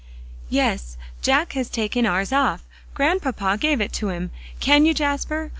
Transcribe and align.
"Yes; 0.49 0.97
Jack 1.21 1.53
has 1.53 1.69
taken 1.69 2.07
ours 2.07 2.33
off; 2.33 2.63
Grandpapa 2.95 3.59
gave 3.61 3.79
it 3.79 3.93
to 3.93 4.09
him. 4.09 4.31
Can 4.59 4.83
you, 4.87 4.95
Jasper? 4.95 5.49